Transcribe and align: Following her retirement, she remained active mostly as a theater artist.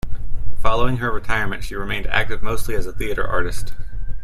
Following 0.63 0.97
her 0.97 1.11
retirement, 1.11 1.63
she 1.63 1.75
remained 1.75 2.07
active 2.07 2.41
mostly 2.41 2.73
as 2.73 2.87
a 2.87 2.91
theater 2.91 3.23
artist. 3.23 3.73